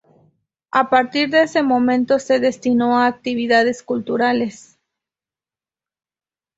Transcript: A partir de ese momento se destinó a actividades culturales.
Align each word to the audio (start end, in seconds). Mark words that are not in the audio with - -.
A 0.71 0.89
partir 0.89 1.29
de 1.29 1.43
ese 1.43 1.61
momento 1.61 2.17
se 2.17 2.39
destinó 2.39 2.97
a 2.97 3.05
actividades 3.05 3.83
culturales. 3.83 4.79